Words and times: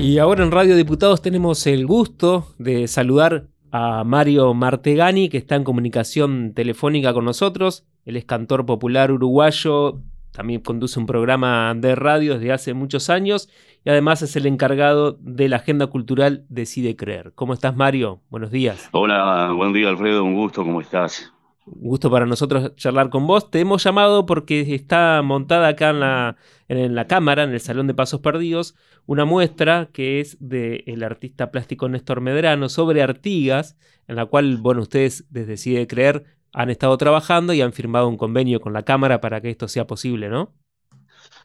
Y 0.00 0.18
ahora 0.18 0.44
en 0.44 0.52
Radio 0.52 0.76
Diputados 0.76 1.22
tenemos 1.22 1.66
el 1.66 1.84
gusto 1.84 2.54
de 2.56 2.86
saludar 2.86 3.48
a 3.72 4.04
Mario 4.04 4.54
Martegani, 4.54 5.28
que 5.28 5.38
está 5.38 5.56
en 5.56 5.64
comunicación 5.64 6.54
telefónica 6.54 7.12
con 7.12 7.24
nosotros. 7.24 7.84
Él 8.04 8.16
es 8.16 8.24
cantor 8.24 8.64
popular 8.64 9.10
uruguayo, 9.10 9.98
también 10.30 10.60
conduce 10.60 11.00
un 11.00 11.06
programa 11.06 11.74
de 11.74 11.96
radio 11.96 12.34
desde 12.34 12.52
hace 12.52 12.74
muchos 12.74 13.10
años 13.10 13.50
y 13.84 13.90
además 13.90 14.22
es 14.22 14.36
el 14.36 14.46
encargado 14.46 15.18
de 15.20 15.48
la 15.48 15.56
agenda 15.56 15.88
cultural 15.88 16.44
Decide 16.48 16.94
Creer. 16.94 17.32
¿Cómo 17.34 17.52
estás, 17.52 17.74
Mario? 17.74 18.20
Buenos 18.30 18.52
días. 18.52 18.88
Hola, 18.92 19.50
buen 19.56 19.72
día, 19.72 19.88
Alfredo. 19.88 20.22
Un 20.22 20.36
gusto, 20.36 20.62
¿cómo 20.62 20.80
estás? 20.80 21.32
Un 21.70 21.88
gusto 21.88 22.10
para 22.10 22.26
nosotros 22.26 22.74
charlar 22.76 23.10
con 23.10 23.26
vos. 23.26 23.50
Te 23.50 23.60
hemos 23.60 23.84
llamado 23.84 24.26
porque 24.26 24.74
está 24.74 25.20
montada 25.22 25.68
acá 25.68 25.90
en 25.90 26.00
la, 26.00 26.36
en 26.68 26.94
la 26.94 27.06
cámara, 27.06 27.44
en 27.44 27.50
el 27.50 27.60
Salón 27.60 27.86
de 27.86 27.94
Pasos 27.94 28.20
Perdidos, 28.20 28.74
una 29.06 29.24
muestra 29.24 29.90
que 29.92 30.20
es 30.20 30.36
del 30.40 31.02
artista 31.02 31.50
plástico 31.50 31.88
Néstor 31.88 32.20
Medrano 32.20 32.68
sobre 32.68 33.02
Artigas, 33.02 33.76
en 34.06 34.16
la 34.16 34.26
cual, 34.26 34.56
bueno, 34.58 34.82
ustedes 34.82 35.26
desde 35.30 35.52
Decide 35.52 35.86
Creer 35.86 36.24
han 36.52 36.70
estado 36.70 36.96
trabajando 36.96 37.52
y 37.52 37.60
han 37.60 37.72
firmado 37.72 38.08
un 38.08 38.16
convenio 38.16 38.60
con 38.60 38.72
la 38.72 38.84
Cámara 38.84 39.20
para 39.20 39.40
que 39.40 39.50
esto 39.50 39.68
sea 39.68 39.86
posible, 39.86 40.28
¿no? 40.28 40.54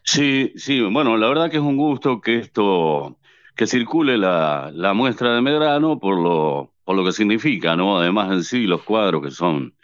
Sí, 0.02 0.52
sí, 0.56 0.80
bueno, 0.82 1.16
la 1.16 1.28
verdad 1.28 1.50
que 1.50 1.56
es 1.56 1.62
un 1.62 1.76
gusto 1.76 2.20
que 2.20 2.38
esto, 2.38 3.18
que 3.56 3.66
circule 3.66 4.18
la, 4.18 4.70
la 4.72 4.92
muestra 4.94 5.34
de 5.34 5.40
Medrano 5.42 5.98
por 5.98 6.18
lo, 6.20 6.74
por 6.84 6.96
lo 6.96 7.04
que 7.04 7.12
significa, 7.12 7.76
¿no? 7.76 7.98
Además 7.98 8.32
en 8.32 8.44
sí 8.44 8.66
los 8.66 8.82
cuadros 8.82 9.22
que 9.22 9.30
son 9.30 9.74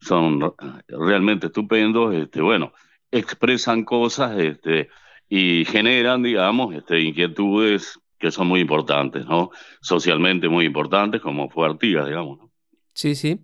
son 0.00 0.54
realmente 0.88 1.46
estupendos, 1.46 2.14
este, 2.14 2.40
bueno, 2.40 2.72
expresan 3.10 3.84
cosas 3.84 4.38
este, 4.38 4.88
y 5.28 5.64
generan, 5.64 6.22
digamos, 6.22 6.74
este, 6.74 7.00
inquietudes 7.00 8.00
que 8.18 8.30
son 8.30 8.48
muy 8.48 8.60
importantes, 8.60 9.26
¿no? 9.26 9.50
Socialmente 9.80 10.48
muy 10.48 10.64
importantes, 10.64 11.20
como 11.20 11.48
fue 11.48 11.66
Artigas, 11.66 12.06
digamos. 12.06 12.38
¿no? 12.38 12.50
Sí, 12.92 13.14
sí. 13.14 13.40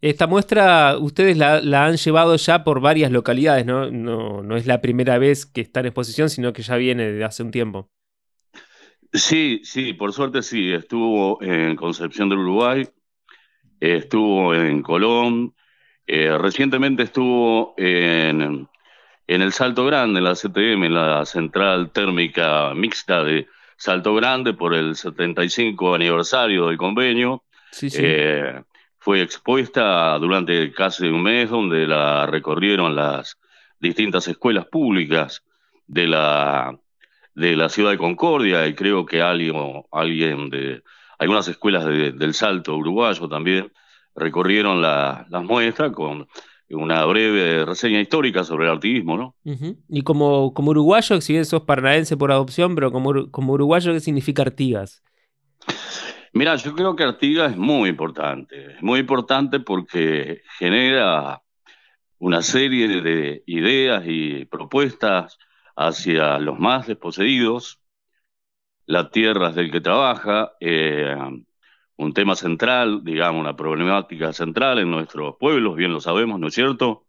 Esta 0.00 0.26
muestra 0.26 0.96
ustedes 0.98 1.36
la, 1.36 1.60
la, 1.60 1.86
han 1.86 1.96
llevado 1.96 2.36
ya 2.36 2.64
por 2.64 2.80
varias 2.80 3.10
localidades, 3.10 3.66
¿no? 3.66 3.90
¿no? 3.90 4.42
No 4.42 4.56
es 4.56 4.66
la 4.66 4.80
primera 4.80 5.18
vez 5.18 5.46
que 5.46 5.60
está 5.60 5.80
en 5.80 5.86
exposición, 5.86 6.30
sino 6.30 6.52
que 6.52 6.62
ya 6.62 6.76
viene 6.76 7.12
de 7.12 7.24
hace 7.24 7.42
un 7.42 7.50
tiempo. 7.50 7.90
Sí, 9.12 9.60
sí, 9.64 9.94
por 9.94 10.12
suerte 10.12 10.42
sí. 10.42 10.72
Estuvo 10.72 11.42
en 11.42 11.76
Concepción 11.76 12.28
del 12.28 12.38
Uruguay, 12.38 12.88
estuvo 13.80 14.54
en 14.54 14.82
Colón, 14.82 15.54
eh, 16.10 16.38
recientemente 16.38 17.02
estuvo 17.02 17.74
en, 17.76 18.66
en, 19.26 19.42
el 19.42 19.52
Salto 19.52 19.84
Grande, 19.84 20.20
en 20.20 20.24
la 20.24 20.32
CTM, 20.32 20.84
en 20.84 20.94
la 20.94 21.26
Central 21.26 21.90
Térmica 21.90 22.72
Mixta 22.74 23.22
de 23.22 23.46
Salto 23.76 24.14
Grande, 24.14 24.54
por 24.54 24.74
el 24.74 24.96
75 24.96 25.94
aniversario 25.94 26.68
del 26.68 26.78
convenio. 26.78 27.44
Eh, 27.82 28.62
fue 28.98 29.20
expuesta 29.20 30.18
durante 30.18 30.72
casi 30.72 31.06
un 31.08 31.22
mes, 31.22 31.50
donde 31.50 31.86
la 31.86 32.24
recorrieron 32.24 32.96
las 32.96 33.38
distintas 33.78 34.26
escuelas 34.28 34.64
públicas 34.64 35.44
de 35.86 36.06
la, 36.06 36.74
de 37.34 37.54
la 37.54 37.68
ciudad 37.68 37.90
de 37.90 37.98
Concordia, 37.98 38.66
y 38.66 38.74
creo 38.74 39.04
que 39.04 39.20
alguien, 39.20 39.84
alguien 39.92 40.48
de 40.48 40.82
algunas 41.18 41.48
escuelas 41.48 41.84
del 41.84 42.32
Salto 42.32 42.78
uruguayo 42.78 43.28
también 43.28 43.70
recorrieron 44.18 44.82
las 44.82 45.42
muestras 45.44 45.92
con 45.92 46.28
una 46.70 47.04
breve 47.06 47.64
reseña 47.64 48.00
histórica 48.00 48.44
sobre 48.44 48.66
el 48.66 48.72
artiguismo, 48.72 49.16
¿no? 49.16 49.34
Y 49.88 50.02
como, 50.02 50.52
como 50.52 50.70
uruguayo, 50.70 51.20
si 51.20 51.32
bien 51.32 51.44
sos 51.44 51.62
paranaense 51.62 52.16
por 52.16 52.30
adopción, 52.30 52.74
pero 52.74 52.92
como, 52.92 53.30
como 53.30 53.54
uruguayo, 53.54 53.92
¿qué 53.92 54.00
significa 54.00 54.42
Artigas? 54.42 55.02
Mira, 56.34 56.56
yo 56.56 56.74
creo 56.74 56.94
que 56.94 57.04
Artigas 57.04 57.52
es 57.52 57.56
muy 57.56 57.88
importante, 57.88 58.74
es 58.74 58.82
muy 58.82 59.00
importante 59.00 59.60
porque 59.60 60.42
genera 60.58 61.42
una 62.18 62.42
serie 62.42 63.00
de 63.00 63.42
ideas 63.46 64.04
y 64.06 64.44
propuestas 64.44 65.38
hacia 65.74 66.38
los 66.38 66.58
más 66.58 66.86
desposeídos, 66.86 67.80
la 68.84 69.10
tierra 69.10 69.50
es 69.50 69.54
del 69.54 69.70
que 69.70 69.80
trabaja, 69.80 70.52
eh, 70.60 71.16
un 71.98 72.14
tema 72.14 72.36
central, 72.36 73.02
digamos, 73.02 73.40
una 73.40 73.56
problemática 73.56 74.32
central 74.32 74.78
en 74.78 74.90
nuestros 74.90 75.34
pueblos, 75.38 75.76
bien 75.76 75.92
lo 75.92 76.00
sabemos, 76.00 76.38
¿no 76.38 76.46
es 76.46 76.54
cierto? 76.54 77.06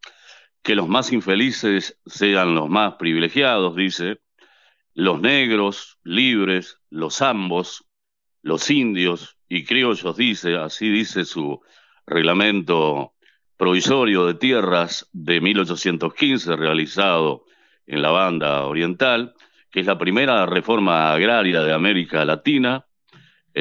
Que 0.63 0.75
los 0.75 0.87
más 0.87 1.13
infelices 1.13 1.99
sean 2.07 2.55
los 2.55 2.69
más 2.69 2.95
privilegiados, 2.95 3.75
dice, 3.75 4.19
los 4.95 5.21
negros, 5.21 5.99
libres, 6.03 6.79
los 6.89 7.21
ambos, 7.21 7.85
los 8.41 8.69
indios 8.71 9.37
y 9.47 9.63
criollos, 9.63 10.17
dice, 10.17 10.55
así 10.55 10.89
dice 10.89 11.23
su 11.23 11.61
reglamento 12.07 13.13
provisorio 13.57 14.25
de 14.25 14.33
tierras 14.33 15.07
de 15.13 15.39
1815 15.39 16.55
realizado 16.55 17.45
en 17.85 18.01
la 18.01 18.09
banda 18.09 18.65
oriental, 18.65 19.35
que 19.69 19.81
es 19.81 19.85
la 19.85 19.99
primera 19.99 20.47
reforma 20.47 21.13
agraria 21.13 21.61
de 21.61 21.73
América 21.73 22.25
Latina, 22.25 22.87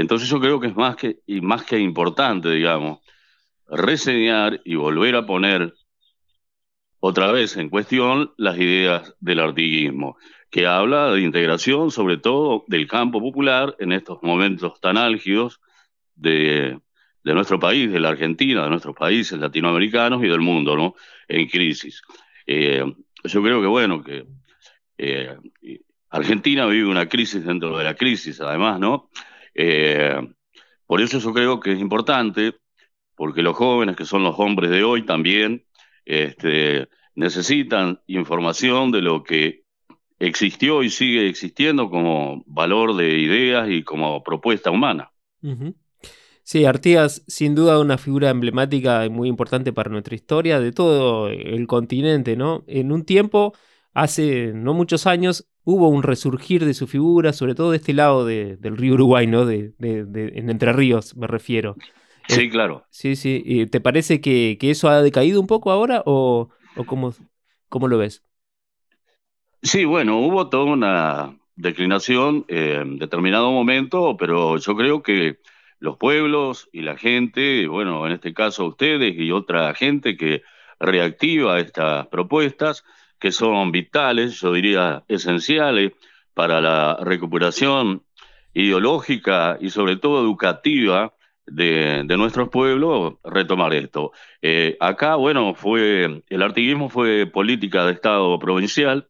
entonces 0.00 0.28
yo 0.28 0.40
creo 0.40 0.60
que 0.60 0.68
es 0.68 0.76
más 0.76 0.94
que, 0.94 1.18
y 1.26 1.40
más 1.40 1.64
que 1.64 1.78
importante, 1.78 2.50
digamos, 2.50 3.00
reseñar 3.66 4.60
y 4.64 4.76
volver 4.76 5.16
a 5.16 5.26
poner 5.26 5.74
otra 7.00 7.32
vez 7.32 7.56
en 7.56 7.68
cuestión 7.68 8.32
las 8.36 8.56
ideas 8.58 9.16
del 9.18 9.40
artiguismo, 9.40 10.16
que 10.50 10.66
habla 10.66 11.10
de 11.10 11.22
integración 11.22 11.90
sobre 11.90 12.16
todo 12.16 12.64
del 12.68 12.86
campo 12.86 13.20
popular 13.20 13.74
en 13.80 13.90
estos 13.90 14.22
momentos 14.22 14.80
tan 14.80 14.96
álgidos 14.96 15.60
de, 16.14 16.78
de 17.24 17.34
nuestro 17.34 17.58
país, 17.58 17.90
de 17.90 17.98
la 17.98 18.10
Argentina, 18.10 18.62
de 18.62 18.70
nuestros 18.70 18.94
países 18.94 19.36
latinoamericanos 19.38 20.22
y 20.22 20.28
del 20.28 20.40
mundo, 20.40 20.76
¿no? 20.76 20.94
En 21.26 21.48
crisis. 21.48 22.02
Eh, 22.46 22.84
yo 23.24 23.42
creo 23.42 23.60
que, 23.60 23.66
bueno, 23.66 24.02
que 24.02 24.26
eh, 24.96 25.36
Argentina 26.08 26.66
vive 26.66 26.88
una 26.88 27.08
crisis 27.08 27.44
dentro 27.44 27.76
de 27.76 27.84
la 27.84 27.94
crisis, 27.94 28.40
además, 28.40 28.78
¿no? 28.78 29.10
Eh, 29.54 30.16
por 30.86 31.00
eso 31.00 31.18
yo 31.18 31.32
creo 31.32 31.60
que 31.60 31.72
es 31.72 31.80
importante, 31.80 32.54
porque 33.14 33.42
los 33.42 33.56
jóvenes, 33.56 33.96
que 33.96 34.04
son 34.04 34.22
los 34.22 34.38
hombres 34.38 34.70
de 34.70 34.84
hoy 34.84 35.04
también, 35.04 35.64
este, 36.04 36.88
necesitan 37.14 38.00
información 38.06 38.90
de 38.90 39.02
lo 39.02 39.22
que 39.22 39.64
existió 40.18 40.82
y 40.82 40.90
sigue 40.90 41.28
existiendo 41.28 41.90
como 41.90 42.42
valor 42.46 42.96
de 42.96 43.18
ideas 43.18 43.68
y 43.70 43.82
como 43.82 44.22
propuesta 44.22 44.70
humana. 44.70 45.10
Sí, 46.42 46.64
Artigas, 46.64 47.22
sin 47.26 47.54
duda 47.54 47.78
una 47.78 47.98
figura 47.98 48.30
emblemática 48.30 49.04
y 49.04 49.10
muy 49.10 49.28
importante 49.28 49.72
para 49.72 49.90
nuestra 49.90 50.14
historia 50.14 50.60
de 50.60 50.72
todo 50.72 51.28
el 51.28 51.66
continente, 51.66 52.36
¿no? 52.36 52.64
En 52.66 52.90
un 52.90 53.04
tiempo, 53.04 53.52
hace 53.92 54.52
no 54.54 54.72
muchos 54.72 55.06
años, 55.06 55.46
hubo 55.70 55.88
un 55.90 56.02
resurgir 56.02 56.64
de 56.64 56.72
su 56.72 56.86
figura, 56.86 57.34
sobre 57.34 57.54
todo 57.54 57.72
de 57.72 57.76
este 57.76 57.92
lado 57.92 58.24
del 58.24 58.76
río 58.78 58.94
Uruguay, 58.94 59.26
¿no? 59.26 59.44
De, 59.44 59.74
en 59.78 60.48
Entre 60.48 60.72
Ríos, 60.72 61.14
me 61.14 61.26
refiero. 61.26 61.76
Sí, 62.26 62.44
eh, 62.44 62.48
claro. 62.48 62.86
Sí, 62.88 63.16
sí. 63.16 63.66
¿Te 63.70 63.78
parece 63.78 64.22
que, 64.22 64.56
eso 64.62 64.88
ha 64.88 65.02
decaído 65.02 65.38
un 65.38 65.46
poco 65.46 65.70
ahora 65.70 66.02
o, 66.06 66.48
o 66.74 66.84
cómo, 66.84 67.12
cómo, 67.68 67.86
lo 67.86 67.98
ves? 67.98 68.24
Sí, 69.62 69.84
bueno, 69.84 70.20
hubo 70.20 70.48
toda 70.48 70.64
una 70.64 71.38
declinación 71.54 72.46
en 72.48 72.98
determinado 72.98 73.52
momento, 73.52 74.16
pero 74.16 74.56
yo 74.56 74.74
creo 74.74 75.02
que 75.02 75.38
los 75.80 75.98
pueblos 75.98 76.70
y 76.72 76.80
la 76.80 76.96
gente, 76.96 77.66
bueno, 77.68 78.06
en 78.06 78.14
este 78.14 78.32
caso 78.32 78.64
ustedes 78.64 79.14
y 79.18 79.32
otra 79.32 79.74
gente 79.74 80.16
que 80.16 80.40
reactiva 80.80 81.60
estas 81.60 82.06
propuestas, 82.06 82.84
que 83.18 83.32
son 83.32 83.72
vitales, 83.72 84.40
yo 84.40 84.52
diría 84.52 85.04
esenciales 85.08 85.92
para 86.34 86.60
la 86.60 86.98
recuperación 87.00 88.02
ideológica 88.54 89.58
y 89.60 89.70
sobre 89.70 89.96
todo 89.96 90.20
educativa 90.20 91.14
de, 91.46 92.04
nuestros 92.16 92.48
pueblos, 92.48 93.14
retomar 93.24 93.72
esto. 93.74 94.12
Eh, 94.42 94.76
acá, 94.80 95.16
bueno, 95.16 95.54
fue 95.54 96.22
el 96.28 96.42
artiguismo 96.42 96.88
fue 96.88 97.26
política 97.26 97.84
de 97.86 97.92
Estado 97.92 98.38
provincial, 98.38 99.08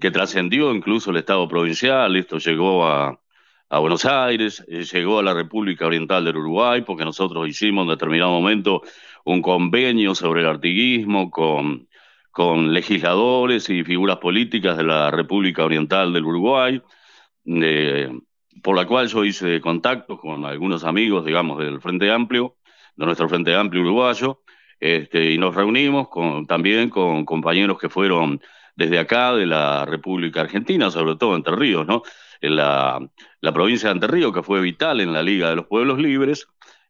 que 0.00 0.12
trascendió 0.12 0.72
incluso 0.72 1.10
el 1.10 1.16
Estado 1.16 1.48
provincial, 1.48 2.14
esto 2.14 2.38
llegó 2.38 2.86
a, 2.86 3.18
a 3.68 3.78
Buenos 3.80 4.04
Aires, 4.04 4.64
eh, 4.68 4.84
llegó 4.84 5.18
a 5.18 5.22
la 5.24 5.34
República 5.34 5.86
Oriental 5.86 6.24
del 6.24 6.36
Uruguay, 6.36 6.82
porque 6.82 7.04
nosotros 7.04 7.48
hicimos 7.48 7.82
en 7.82 7.90
determinado 7.90 8.30
momento 8.30 8.82
un 9.24 9.42
convenio 9.42 10.14
sobre 10.14 10.42
el 10.42 10.46
artiguismo 10.46 11.28
con 11.28 11.88
con 12.34 12.74
legisladores 12.74 13.70
y 13.70 13.84
figuras 13.84 14.16
políticas 14.16 14.76
de 14.76 14.82
la 14.82 15.08
República 15.12 15.64
Oriental 15.64 16.12
del 16.12 16.24
Uruguay, 16.24 16.82
por 18.60 18.74
la 18.74 18.86
cual 18.88 19.06
yo 19.06 19.24
hice 19.24 19.60
contacto 19.60 20.18
con 20.18 20.44
algunos 20.44 20.82
amigos, 20.82 21.24
digamos, 21.24 21.60
del 21.60 21.80
Frente 21.80 22.10
Amplio, 22.10 22.56
de 22.96 23.06
nuestro 23.06 23.28
Frente 23.28 23.54
Amplio 23.54 23.82
uruguayo, 23.82 24.42
este, 24.80 25.30
y 25.30 25.38
nos 25.38 25.54
reunimos 25.54 26.08
con, 26.08 26.44
también 26.48 26.90
con 26.90 27.24
compañeros 27.24 27.78
que 27.78 27.88
fueron 27.88 28.40
desde 28.74 28.98
acá, 28.98 29.32
de 29.32 29.46
la 29.46 29.86
República 29.86 30.40
Argentina, 30.40 30.90
sobre 30.90 31.14
todo 31.14 31.36
Entre 31.36 31.54
Ríos, 31.54 31.86
¿no? 31.86 32.02
la, 32.40 32.98
la 33.42 33.52
provincia 33.52 33.90
de 33.90 33.94
Entre 33.94 34.32
que 34.32 34.42
fue 34.42 34.60
vital 34.60 35.00
en 35.00 35.12
la 35.12 35.22
Liga 35.22 35.50
de 35.50 35.56
los 35.56 35.66
Pueblos 35.66 36.00
Libres, 36.00 36.48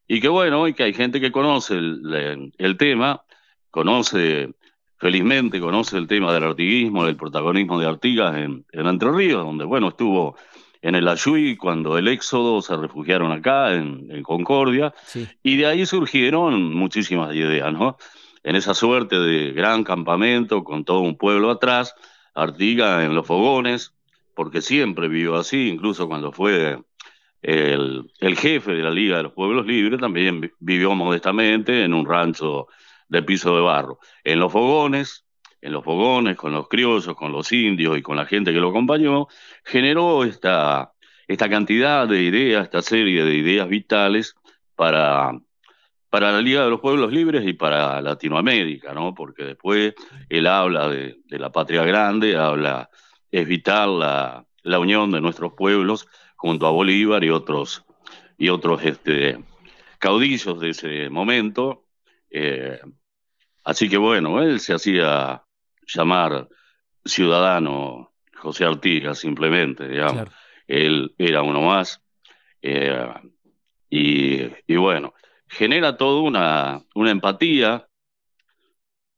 y 0.08 0.22
que 0.22 0.28
bueno, 0.28 0.66
y 0.68 0.72
que 0.72 0.84
hay 0.84 0.94
gente 0.94 1.20
que 1.20 1.30
conoce 1.30 1.74
el, 1.74 2.50
el 2.56 2.76
tema, 2.78 3.24
conoce 3.70 4.54
felizmente 4.98 5.60
conoce 5.60 5.98
el 5.98 6.06
tema 6.06 6.32
del 6.32 6.44
artiguismo, 6.44 7.04
del 7.04 7.16
protagonismo 7.16 7.78
de 7.78 7.86
Artigas 7.86 8.36
en, 8.36 8.64
Entre 8.72 9.10
Ríos, 9.10 9.44
donde, 9.44 9.64
bueno, 9.64 9.88
estuvo 9.88 10.36
en 10.82 10.94
el 10.94 11.08
Ayuy 11.08 11.56
cuando 11.56 11.96
el 11.98 12.08
éxodo 12.08 12.60
se 12.60 12.76
refugiaron 12.76 13.32
acá, 13.32 13.74
en, 13.74 14.22
Concordia, 14.22 14.94
y 15.42 15.56
de 15.56 15.66
ahí 15.66 15.86
surgieron 15.86 16.74
muchísimas 16.74 17.34
ideas, 17.34 17.72
¿no? 17.72 17.96
En 18.42 18.56
esa 18.56 18.74
suerte 18.74 19.18
de 19.18 19.52
gran 19.52 19.84
campamento 19.84 20.62
con 20.62 20.84
todo 20.84 21.00
un 21.00 21.16
pueblo 21.16 21.50
atrás, 21.50 21.94
Artigas 22.34 23.04
en 23.04 23.14
los 23.14 23.26
fogones, 23.26 23.94
porque 24.34 24.60
siempre 24.60 25.08
vivió 25.08 25.36
así, 25.36 25.68
incluso 25.68 26.08
cuando 26.08 26.32
fue 26.32 26.78
el, 27.40 28.10
el, 28.20 28.36
jefe 28.36 28.72
de 28.72 28.82
la 28.82 28.90
Liga 28.90 29.18
de 29.18 29.22
los 29.22 29.32
Pueblos 29.32 29.64
Libres, 29.66 30.00
también 30.00 30.52
vivió 30.58 30.94
modestamente 30.94 31.84
en 31.84 31.94
un 31.94 32.06
rancho 32.06 32.68
de 33.08 33.22
piso 33.22 33.54
de 33.54 33.62
barro. 33.62 33.98
En 34.22 34.40
los 34.40 34.52
fogones, 34.52 35.24
en 35.60 35.72
los 35.72 35.82
fogones, 35.82 36.36
con 36.36 36.52
los 36.52 36.68
criollos, 36.68 37.14
con 37.14 37.32
los 37.32 37.50
indios 37.52 37.96
y 37.96 38.02
con 38.02 38.16
la 38.16 38.26
gente 38.26 38.52
que 38.52 38.60
lo 38.60 38.68
acompañó, 38.68 39.28
generó 39.64 40.24
esta, 40.24 40.92
esta 41.26 41.48
cantidad 41.48 42.06
de 42.06 42.22
ideas, 42.22 42.64
esta 42.64 42.82
serie 42.82 43.24
de 43.24 43.34
ideas 43.34 43.68
vitales 43.68 44.34
para, 44.74 45.32
para 46.10 46.32
la 46.32 46.42
Liga 46.42 46.64
de 46.64 46.70
los 46.70 46.80
Pueblos 46.80 47.12
Libres 47.12 47.46
y 47.46 47.54
para 47.54 48.00
Latinoamérica, 48.00 48.92
¿no? 48.92 49.14
Porque 49.14 49.44
después 49.44 49.94
él 50.28 50.46
habla 50.46 50.88
de, 50.88 51.16
la 51.28 51.50
patria 51.50 51.82
grande, 51.84 52.36
habla, 52.36 52.90
es 53.30 53.48
vital 53.48 53.98
la, 53.98 54.46
la, 54.62 54.78
unión 54.78 55.10
de 55.10 55.20
nuestros 55.20 55.54
pueblos 55.54 56.06
junto 56.36 56.66
a 56.66 56.70
Bolívar 56.70 57.24
y 57.24 57.30
otros, 57.30 57.84
y 58.36 58.50
otros 58.50 58.84
este, 58.84 59.38
caudillos 59.98 60.60
de 60.60 60.70
ese 60.70 61.08
momento. 61.08 61.83
Eh, 62.36 62.80
Así 63.64 63.88
que 63.88 63.96
bueno, 63.96 64.42
él 64.42 64.60
se 64.60 64.74
hacía 64.74 65.42
llamar 65.86 66.48
ciudadano 67.04 68.12
José 68.36 68.66
Artigas 68.66 69.18
simplemente, 69.18 69.88
digamos. 69.88 70.28
Él 70.66 71.14
era 71.18 71.42
uno 71.42 71.62
más. 71.62 72.02
Eh, 72.60 73.08
y, 73.88 74.76
bueno, 74.76 75.14
genera 75.48 75.96
toda 75.96 76.20
una, 76.20 76.82
una 76.94 77.10
empatía, 77.10 77.88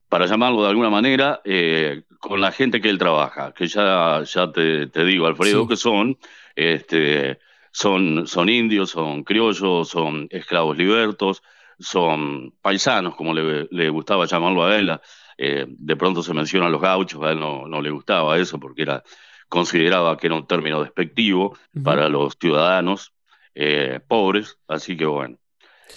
para 0.08 0.26
llamarlo 0.26 0.62
de 0.62 0.68
alguna 0.68 0.90
manera, 0.90 1.40
eh, 1.44 2.02
con 2.20 2.40
la 2.40 2.52
gente 2.52 2.80
que 2.80 2.88
él 2.88 2.98
trabaja, 2.98 3.52
que 3.52 3.66
ya, 3.66 4.22
ya 4.22 4.52
te, 4.52 5.04
digo, 5.04 5.26
Alfredo, 5.26 5.66
que 5.66 5.76
son, 5.76 6.18
este, 6.54 7.38
son, 7.72 8.26
son 8.28 8.48
indios, 8.48 8.90
son 8.90 9.24
criollos, 9.24 9.88
son 9.88 10.28
esclavos 10.30 10.76
libertos, 10.76 11.42
son 11.78 12.52
paisanos, 12.60 13.14
como 13.14 13.34
le, 13.34 13.88
gustaba 13.90 14.26
llamarlo 14.26 14.64
a 14.64 14.76
él. 14.76 14.98
Eh, 15.38 15.66
de 15.68 15.96
pronto 15.96 16.22
se 16.22 16.32
menciona 16.32 16.66
a 16.66 16.70
los 16.70 16.80
gauchos, 16.80 17.22
a 17.22 17.32
él 17.32 17.40
no, 17.40 17.68
no, 17.68 17.82
le 17.82 17.90
gustaba 17.90 18.38
eso 18.38 18.58
porque 18.58 18.82
era, 18.82 19.02
consideraba 19.48 20.16
que 20.16 20.28
era 20.28 20.36
un 20.36 20.46
término 20.46 20.82
despectivo 20.82 21.56
para 21.84 22.08
los 22.08 22.36
ciudadanos 22.40 23.12
eh, 23.54 24.00
pobres, 24.06 24.58
así 24.68 24.96
que 24.96 25.06
bueno, 25.06 25.38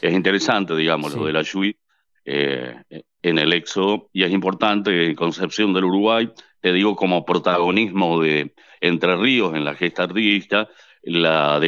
es 0.02 0.14
interesante, 0.14 0.76
digamos, 0.76 1.16
lo 1.16 1.26
de 1.26 1.34
la 1.34 1.42
Yui 1.42 1.78
eh, 2.26 2.76
en 3.22 3.40
el 3.40 3.54
éxodo 3.54 4.10
y 4.14 4.24
es 4.24 4.32
importante 4.32 5.08
en 5.08 5.16
Concepción 5.16 5.74
del 5.74 5.86
Uruguay, 5.86 6.32
te 6.62 6.74
digo 6.74 6.96
como 6.96 7.26
protagonismo 7.26 8.22
de 8.22 8.54
Entre 8.82 9.16
Ríos 9.16 9.56
en 9.56 9.66
la 9.66 9.76
gesta 9.76 10.04
artista, 10.04 10.70
la, 11.04 11.60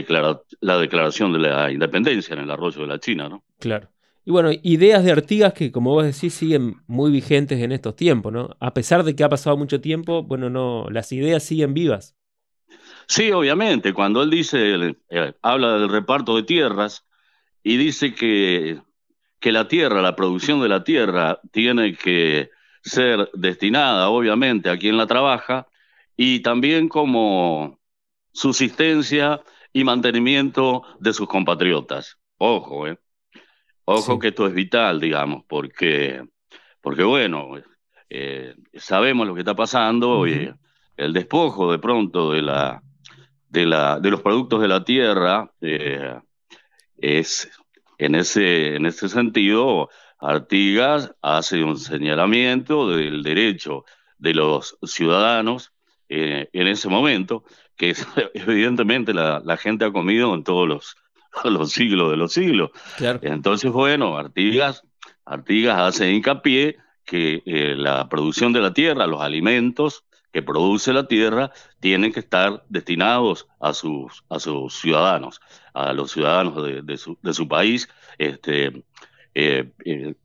la 0.59 0.77
declaración 0.77 1.33
de 1.33 1.39
la 1.39 1.71
independencia 1.71 2.33
en 2.33 2.41
el 2.41 2.51
arroyo 2.51 2.81
de 2.81 2.87
la 2.87 2.99
China, 2.99 3.29
¿no? 3.29 3.43
Claro. 3.59 3.89
Y 4.25 4.31
bueno, 4.31 4.50
ideas 4.63 5.03
de 5.03 5.12
Artigas 5.12 5.53
que, 5.53 5.71
como 5.71 5.91
vos 5.91 6.06
decís, 6.06 6.33
siguen 6.33 6.83
muy 6.88 7.12
vigentes 7.12 7.59
en 7.62 7.71
estos 7.71 7.95
tiempos, 7.95 8.31
¿no? 8.31 8.56
A 8.59 8.73
pesar 8.73 9.03
de 9.03 9.15
que 9.15 9.23
ha 9.23 9.29
pasado 9.29 9.57
mucho 9.57 9.81
tiempo, 9.81 10.23
bueno, 10.23 10.50
no, 10.50 10.88
las 10.89 11.12
ideas 11.12 11.44
siguen 11.44 11.73
vivas. 11.73 12.15
Sí, 13.07 13.31
obviamente. 13.31 13.94
Cuando 13.94 14.23
él 14.23 14.29
dice, 14.29 14.95
eh, 15.09 15.33
habla 15.41 15.73
del 15.77 15.89
reparto 15.89 16.35
de 16.35 16.44
tierras 16.44 17.06
y 17.63 17.77
dice 17.77 18.13
que, 18.15 18.81
que 19.39 19.51
la 19.51 19.68
tierra, 19.68 20.01
la 20.01 20.15
producción 20.15 20.62
de 20.62 20.69
la 20.69 20.83
tierra, 20.83 21.41
tiene 21.51 21.95
que 21.95 22.51
ser 22.83 23.29
destinada, 23.33 24.09
obviamente, 24.09 24.69
a 24.69 24.77
quien 24.77 24.97
la 24.97 25.07
trabaja 25.07 25.67
y 26.17 26.41
también 26.41 26.89
como 26.89 27.79
subsistencia 28.33 29.41
y 29.74 29.83
mantenimiento 29.83 30.83
de 31.00 31.13
sus 31.13 31.27
compatriotas. 31.27 32.19
Ojo, 32.38 32.88
¿eh? 32.88 33.00
Ojo 33.85 34.19
que 34.19 34.29
esto 34.29 34.47
es 34.47 34.53
vital, 34.53 34.99
digamos, 34.99 35.43
porque, 35.47 36.23
porque 36.81 37.03
bueno, 37.03 37.51
eh, 38.09 38.55
sabemos 38.75 39.27
lo 39.27 39.33
que 39.33 39.41
está 39.41 39.55
pasando, 39.55 40.27
y 40.27 40.53
el 40.97 41.13
despojo 41.13 41.71
de 41.71 41.79
pronto 41.79 42.31
de, 42.31 42.41
la, 42.41 42.83
de, 43.49 43.65
la, 43.65 43.99
de 43.99 44.11
los 44.11 44.21
productos 44.21 44.61
de 44.61 44.67
la 44.67 44.83
tierra 44.83 45.51
eh, 45.61 46.19
es, 46.97 47.49
en 47.97 48.15
ese, 48.15 48.75
en 48.75 48.85
ese 48.85 49.09
sentido, 49.09 49.89
Artigas 50.19 51.15
hace 51.21 51.63
un 51.63 51.77
señalamiento 51.77 52.89
del 52.89 53.23
derecho 53.23 53.85
de 54.19 54.35
los 54.35 54.77
ciudadanos 54.83 55.73
eh, 56.09 56.49
en 56.53 56.67
ese 56.67 56.89
momento, 56.89 57.43
que 57.75 57.95
evidentemente 58.35 59.13
la, 59.13 59.41
la 59.43 59.57
gente 59.57 59.85
ha 59.85 59.91
comido 59.91 60.35
en 60.35 60.43
todos 60.43 60.67
los 60.67 60.95
los 61.43 61.71
siglos 61.71 62.11
de 62.11 62.17
los 62.17 62.33
siglos. 62.33 62.71
Entonces, 63.21 63.71
bueno, 63.71 64.17
Artigas, 64.17 64.83
Artigas 65.25 65.79
hace 65.79 66.11
hincapié 66.11 66.77
que 67.05 67.41
eh, 67.45 67.75
la 67.75 68.07
producción 68.09 68.53
de 68.53 68.61
la 68.61 68.73
tierra, 68.73 69.07
los 69.07 69.21
alimentos 69.21 70.05
que 70.31 70.41
produce 70.41 70.93
la 70.93 71.07
tierra, 71.07 71.51
tienen 71.79 72.13
que 72.13 72.21
estar 72.21 72.63
destinados 72.69 73.47
a 73.59 73.73
sus, 73.73 74.23
a 74.29 74.39
sus 74.39 74.79
ciudadanos, 74.79 75.41
a 75.73 75.91
los 75.91 76.11
ciudadanos 76.11 76.85
de, 76.85 76.97
su, 76.97 77.17
de 77.21 77.33
su, 77.33 77.49
país, 77.49 77.89
este, 78.17 78.83
eh, 79.35 79.71
eh, 79.83 80.15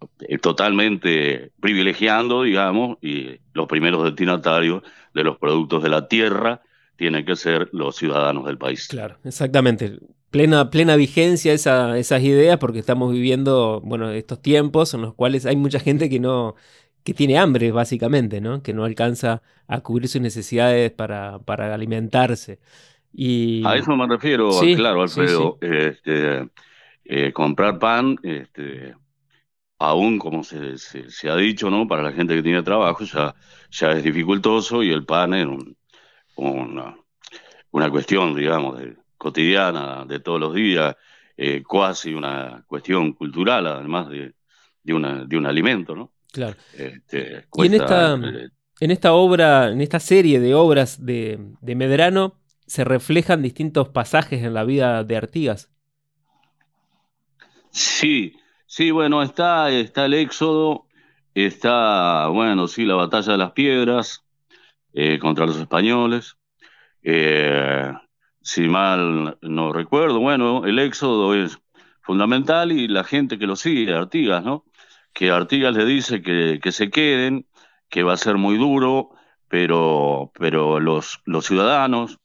totalmente 0.40 1.50
privilegiando, 1.58 2.42
digamos, 2.42 2.98
y 3.02 3.40
los 3.52 3.66
primeros 3.66 4.04
destinatarios 4.04 4.84
de 5.12 5.24
los 5.24 5.38
productos 5.38 5.82
de 5.82 5.88
la 5.88 6.06
tierra 6.06 6.62
tienen 6.94 7.24
que 7.24 7.34
ser 7.34 7.68
los 7.72 7.96
ciudadanos 7.96 8.46
del 8.46 8.58
país. 8.58 8.86
Claro, 8.86 9.18
exactamente 9.24 9.98
plena, 10.30 10.70
plena 10.70 10.96
vigencia 10.96 11.52
esa, 11.52 11.98
esas 11.98 12.22
ideas 12.22 12.58
porque 12.58 12.78
estamos 12.78 13.12
viviendo, 13.12 13.80
bueno, 13.84 14.10
estos 14.10 14.40
tiempos 14.40 14.94
en 14.94 15.02
los 15.02 15.14
cuales 15.14 15.46
hay 15.46 15.56
mucha 15.56 15.80
gente 15.80 16.08
que 16.08 16.20
no, 16.20 16.54
que 17.04 17.14
tiene 17.14 17.38
hambre, 17.38 17.72
básicamente, 17.72 18.40
¿no? 18.40 18.62
Que 18.62 18.74
no 18.74 18.84
alcanza 18.84 19.42
a 19.68 19.80
cubrir 19.80 20.08
sus 20.08 20.20
necesidades 20.20 20.90
para, 20.90 21.38
para 21.38 21.72
alimentarse. 21.74 22.58
Y... 23.12 23.62
A 23.64 23.76
eso 23.76 23.96
me 23.96 24.06
refiero, 24.06 24.50
claro, 24.76 25.02
Alfredo. 25.02 25.58
Este, 25.60 26.48
eh, 27.04 27.32
comprar 27.32 27.78
pan, 27.78 28.18
este, 28.22 28.94
aún 29.78 30.18
como 30.18 30.42
se, 30.42 30.76
se, 30.78 31.30
ha 31.30 31.36
dicho, 31.36 31.70
¿no? 31.70 31.86
Para 31.86 32.02
la 32.02 32.12
gente 32.12 32.34
que 32.34 32.42
tiene 32.42 32.62
trabajo, 32.62 33.04
ya, 33.04 33.34
ya 33.70 33.92
es 33.92 34.02
dificultoso 34.02 34.82
y 34.82 34.90
el 34.90 35.04
pan 35.04 35.34
es 35.34 35.46
una, 36.34 36.96
una 37.70 37.90
cuestión, 37.90 38.34
digamos, 38.34 38.78
de, 38.78 38.96
cotidiana 39.16 40.04
de 40.06 40.20
todos 40.20 40.40
los 40.40 40.54
días, 40.54 40.96
eh, 41.36 41.62
casi 41.68 42.14
una 42.14 42.64
cuestión 42.66 43.12
cultural, 43.12 43.66
además 43.66 44.08
de, 44.08 44.34
de, 44.82 44.94
una, 44.94 45.24
de 45.24 45.36
un 45.36 45.46
alimento, 45.46 45.94
¿no? 45.94 46.12
Claro. 46.32 46.56
Este, 46.74 47.46
y 47.54 47.66
en 47.66 47.74
esta, 47.74 48.14
eh, 48.14 48.48
en 48.80 48.90
esta 48.90 49.12
obra, 49.12 49.70
en 49.70 49.80
esta 49.80 50.00
serie 50.00 50.40
de 50.40 50.54
obras 50.54 51.04
de, 51.04 51.38
de 51.60 51.74
Medrano, 51.74 52.40
se 52.66 52.84
reflejan 52.84 53.42
distintos 53.42 53.88
pasajes 53.88 54.42
en 54.42 54.52
la 54.52 54.64
vida 54.64 55.04
de 55.04 55.16
Artigas. 55.16 55.70
Sí, 57.70 58.34
sí, 58.66 58.90
bueno, 58.90 59.22
está, 59.22 59.70
está 59.70 60.06
el 60.06 60.14
Éxodo, 60.14 60.86
está, 61.34 62.28
bueno, 62.28 62.68
sí, 62.68 62.84
la 62.84 62.94
batalla 62.94 63.32
de 63.32 63.38
las 63.38 63.52
piedras 63.52 64.24
eh, 64.92 65.18
contra 65.18 65.46
los 65.46 65.58
españoles, 65.58 66.36
eh, 67.02 67.92
si 68.46 68.68
mal 68.68 69.36
no 69.42 69.72
recuerdo. 69.72 70.20
Bueno, 70.20 70.64
el 70.66 70.78
éxodo 70.78 71.34
es 71.34 71.58
fundamental 72.02 72.70
y 72.70 72.86
la 72.86 73.02
gente 73.02 73.40
que 73.40 73.46
lo 73.48 73.56
sigue, 73.56 73.92
Artigas, 73.92 74.44
¿no? 74.44 74.64
Que 75.12 75.32
Artigas 75.32 75.74
le 75.74 75.84
dice 75.84 76.22
que, 76.22 76.60
que 76.62 76.70
se 76.70 76.88
queden, 76.88 77.48
que 77.88 78.04
va 78.04 78.12
a 78.12 78.16
ser 78.16 78.36
muy 78.36 78.56
duro, 78.56 79.10
pero, 79.48 80.30
pero 80.38 80.78
los, 80.78 81.20
los 81.24 81.44
ciudadanos 81.44 82.20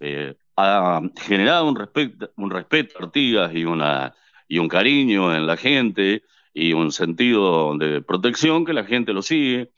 eh, 0.00 0.34
ha 0.56 1.02
generado 1.20 1.68
un 1.68 1.76
respeto, 1.76 2.32
un 2.36 2.50
respeto 2.50 2.98
a 2.98 3.04
Artigas 3.04 3.54
y, 3.54 3.66
una, 3.66 4.14
y 4.48 4.58
un 4.60 4.68
cariño 4.68 5.36
en 5.36 5.46
la 5.46 5.58
gente 5.58 6.22
y 6.54 6.72
un 6.72 6.90
sentido 6.90 7.76
de 7.76 8.00
protección 8.00 8.64
que 8.64 8.72
la 8.72 8.84
gente 8.84 9.12
lo 9.12 9.20
sigue. 9.20 9.72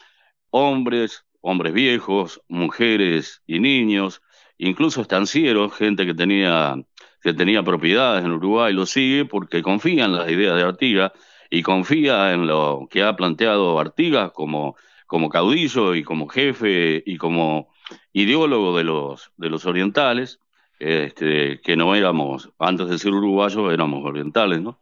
Hombres, 0.50 1.26
hombres 1.40 1.72
viejos, 1.72 2.40
mujeres 2.46 3.42
y 3.48 3.58
niños, 3.58 4.22
incluso 4.62 5.02
estancieros, 5.02 5.75
gente 5.75 6.07
que 6.07 6.14
tenía, 6.14 6.76
que 7.21 7.35
tenía 7.35 7.62
propiedades 7.62 8.25
en 8.25 8.33
Uruguay, 8.33 8.73
lo 8.73 8.87
sigue 8.87 9.25
porque 9.25 9.62
confía 9.62 10.04
en 10.04 10.12
las 10.12 10.31
ideas 10.31 10.57
de 10.57 10.62
Artigas 10.62 11.12
y 11.50 11.62
confía 11.62 12.33
en 12.33 12.47
lo 12.47 12.87
que 12.90 13.02
ha 13.02 13.16
planteado 13.16 13.78
Artigas 13.78 14.31
como, 14.33 14.76
como 15.07 15.28
caudillo 15.31 15.95
y 15.95 16.04
como 16.04 16.28
jefe 16.28 17.02
y 17.04 17.16
como 17.16 17.69
ideólogo 18.12 18.76
de 18.76 18.85
los, 18.85 19.33
de 19.37 19.50
los 19.50 19.66
orientales, 19.66 20.38
este, 20.78 21.61
que 21.61 21.76
no 21.76 21.95
éramos, 21.95 22.50
antes 22.59 22.88
de 22.88 22.99
ser 22.99 23.12
uruguayos, 23.12 23.73
éramos 23.73 24.04
orientales, 24.04 24.61
¿no? 24.61 24.78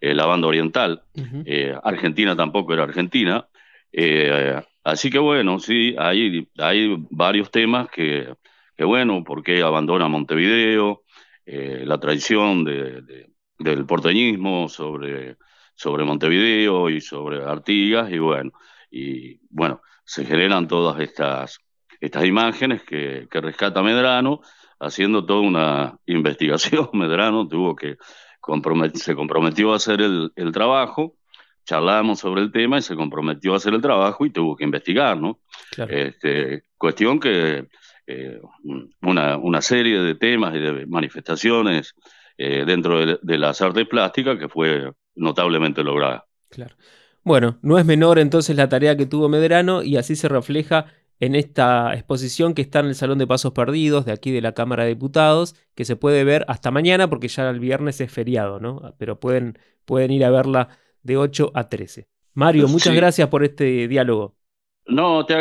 Eh, 0.00 0.14
la 0.14 0.26
banda 0.26 0.48
oriental. 0.48 1.02
Eh, 1.46 1.74
Argentina 1.82 2.36
tampoco 2.36 2.74
era 2.74 2.82
Argentina. 2.82 3.48
Eh, 3.90 4.60
así 4.84 5.10
que 5.10 5.18
bueno, 5.18 5.58
sí, 5.58 5.94
hay, 5.98 6.46
hay 6.58 6.96
varios 7.10 7.50
temas 7.50 7.88
que, 7.88 8.28
que 8.76 8.84
bueno, 8.84 9.22
porque 9.24 9.62
abandona 9.62 10.08
Montevideo, 10.08 11.02
la 11.46 12.00
traición 12.00 12.64
de, 12.64 13.28
del 13.58 13.86
porteñismo 13.86 14.68
sobre, 14.68 15.36
sobre 15.74 16.04
Montevideo 16.04 16.88
y 16.88 17.00
sobre 17.00 17.44
Artigas, 17.44 18.10
y 18.10 18.18
bueno, 18.18 18.52
y 18.90 19.40
bueno, 19.50 19.82
se 20.04 20.24
generan 20.24 20.68
todas 20.68 21.00
estas, 21.00 21.58
estas 22.00 22.24
imágenes 22.24 22.82
que, 22.82 23.28
que 23.30 23.40
rescata 23.40 23.82
Medrano, 23.82 24.40
haciendo 24.80 25.24
toda 25.24 25.40
una 25.40 25.98
investigación. 26.06 26.88
Medrano 26.92 27.48
tuvo 27.48 27.74
que 27.74 27.96
se 28.94 29.14
comprometió 29.14 29.72
a 29.72 29.76
hacer 29.76 30.00
el, 30.02 30.52
trabajo, 30.52 31.16
charlamos 31.64 32.20
sobre 32.20 32.42
el 32.42 32.52
tema 32.52 32.78
y 32.78 32.82
se 32.82 32.94
comprometió 32.94 33.54
a 33.54 33.56
hacer 33.56 33.72
el 33.74 33.80
trabajo 33.80 34.26
y 34.26 34.30
tuvo 34.30 34.54
que 34.54 34.64
investigar, 34.64 35.18
¿no? 35.18 35.40
Este, 35.88 36.64
cuestión 36.76 37.18
que 37.18 37.68
eh, 38.06 38.40
una, 39.00 39.38
una, 39.38 39.62
serie 39.62 40.00
de 40.00 40.14
temas 40.14 40.54
y 40.54 40.58
de 40.58 40.86
manifestaciones 40.86 41.94
eh, 42.36 42.64
dentro 42.66 43.04
de, 43.04 43.18
de, 43.22 43.38
las 43.38 43.60
artes 43.62 43.86
plásticas 43.86 44.38
que 44.38 44.48
fue 44.48 44.92
notablemente 45.14 45.82
lograda. 45.82 46.26
Claro. 46.50 46.76
Bueno, 47.22 47.58
no 47.62 47.78
es 47.78 47.86
menor 47.86 48.18
entonces 48.18 48.56
la 48.56 48.68
tarea 48.68 48.96
que 48.96 49.06
tuvo 49.06 49.28
Medrano 49.28 49.82
y 49.82 49.96
así 49.96 50.16
se 50.16 50.28
refleja 50.28 50.86
en 51.20 51.34
esta 51.34 51.94
exposición 51.94 52.54
que 52.54 52.62
está 52.62 52.80
en 52.80 52.86
el 52.86 52.94
Salón 52.94 53.18
de 53.18 53.26
Pasos 53.26 53.52
Perdidos 53.52 54.04
de 54.04 54.12
aquí 54.12 54.30
de 54.30 54.42
la 54.42 54.52
Cámara 54.52 54.82
de 54.84 54.90
Diputados, 54.90 55.54
que 55.74 55.84
se 55.84 55.96
puede 55.96 56.24
ver 56.24 56.44
hasta 56.48 56.70
mañana 56.70 57.08
porque 57.08 57.28
ya 57.28 57.48
el 57.48 57.60
viernes 57.60 58.00
es 58.00 58.12
feriado, 58.12 58.60
¿no? 58.60 58.94
Pero 58.98 59.20
pueden, 59.20 59.58
pueden 59.84 60.10
ir 60.10 60.24
a 60.24 60.30
verla 60.30 60.68
de 61.02 61.16
8 61.16 61.52
a 61.54 61.68
13. 61.68 62.08
Mario, 62.34 62.68
muchas 62.68 62.94
gracias 62.94 63.28
por 63.28 63.44
este 63.44 63.86
diálogo. 63.88 64.36
No, 64.86 65.24
te, 65.24 65.34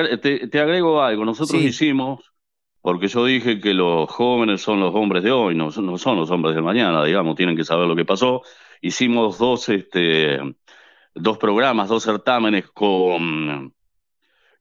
agrego 0.59 1.01
algo. 1.01 1.25
Nosotros 1.25 1.61
hicimos, 1.61 2.32
porque 2.83 3.07
yo 3.07 3.23
dije 3.23 3.61
que 3.61 3.73
los 3.73 4.11
jóvenes 4.11 4.61
son 4.61 4.81
los 4.81 4.93
hombres 4.93 5.23
de 5.23 5.31
hoy, 5.31 5.55
no, 5.55 5.69
no 5.69 5.97
son 5.97 6.17
los 6.17 6.29
hombres 6.31 6.53
de 6.53 6.61
mañana, 6.61 7.01
digamos, 7.05 7.37
tienen 7.37 7.55
que 7.55 7.63
saber 7.63 7.87
lo 7.87 7.95
que 7.95 8.03
pasó. 8.03 8.41
Hicimos 8.81 9.37
dos, 9.37 9.69
este, 9.69 10.37
dos 11.15 11.37
programas, 11.37 11.87
dos 11.87 12.03
certámenes 12.03 12.67
con 12.67 13.73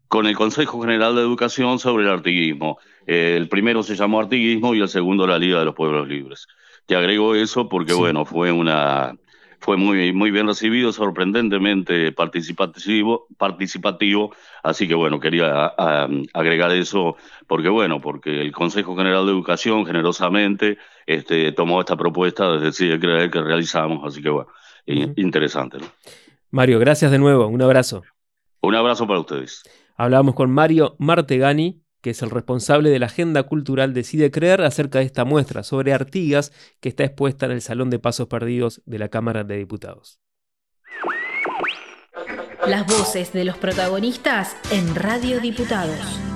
con 0.06 0.26
el 0.26 0.36
Consejo 0.36 0.80
General 0.82 1.16
de 1.16 1.22
Educación 1.22 1.78
sobre 1.78 2.04
el 2.04 2.10
artiguismo. 2.10 2.78
el 3.06 3.48
primero 3.48 3.82
se 3.82 3.96
llamó 3.96 4.20
artiguismo 4.20 4.74
y 4.74 4.80
el 4.80 4.88
segundo 4.88 5.26
la 5.26 5.38
Liga 5.38 5.58
de 5.58 5.64
los 5.64 5.74
Pueblos 5.74 6.06
Libres. 6.06 6.46
Te 6.86 6.94
agrego 6.94 7.34
eso 7.34 7.68
porque, 7.68 7.94
bueno, 7.94 8.26
fue 8.26 8.52
una 8.52 9.16
fue 9.62 9.76
muy, 9.76 10.12
muy 10.12 10.32
bien 10.32 10.48
recibido, 10.48 10.92
sorprendentemente 10.92 12.10
participativo, 12.10 13.26
participativo, 13.38 14.34
así 14.62 14.88
que 14.88 14.94
bueno, 14.94 15.20
quería 15.20 15.66
agregar 16.34 16.72
eso 16.72 17.16
porque 17.46 17.68
bueno, 17.68 18.00
porque 18.00 18.40
el 18.40 18.50
Consejo 18.50 18.96
General 18.96 19.24
de 19.24 19.30
Educación 19.30 19.86
generosamente 19.86 20.78
este, 21.06 21.52
tomó 21.52 21.80
esta 21.80 21.96
propuesta 21.96 22.56
desde 22.58 22.98
creer 22.98 23.30
que 23.30 23.40
realizamos, 23.40 24.04
así 24.04 24.20
que 24.20 24.30
bueno, 24.30 24.50
interesante. 24.84 25.78
Mario, 26.50 26.80
gracias 26.80 27.12
de 27.12 27.18
nuevo, 27.18 27.46
un 27.46 27.62
abrazo. 27.62 28.02
Un 28.60 28.74
abrazo 28.74 29.06
para 29.06 29.20
ustedes. 29.20 29.62
Hablábamos 29.96 30.34
con 30.34 30.50
Mario 30.50 30.96
Martegani, 30.98 31.81
que 32.02 32.10
es 32.10 32.20
el 32.22 32.30
responsable 32.30 32.90
de 32.90 32.98
la 32.98 33.06
Agenda 33.06 33.44
Cultural 33.44 33.94
Decide 33.94 34.30
Creer, 34.30 34.60
acerca 34.62 34.98
de 34.98 35.06
esta 35.06 35.24
muestra 35.24 35.62
sobre 35.62 35.94
Artigas 35.94 36.52
que 36.80 36.90
está 36.90 37.04
expuesta 37.04 37.46
en 37.46 37.52
el 37.52 37.62
Salón 37.62 37.88
de 37.88 37.98
Pasos 37.98 38.28
Perdidos 38.28 38.82
de 38.84 38.98
la 38.98 39.08
Cámara 39.08 39.44
de 39.44 39.56
Diputados. 39.56 40.20
Las 42.66 42.86
voces 42.86 43.32
de 43.32 43.44
los 43.44 43.56
protagonistas 43.56 44.56
en 44.70 44.94
Radio 44.94 45.40
Diputados. 45.40 46.31